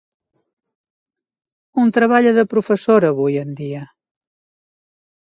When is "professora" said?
2.53-3.11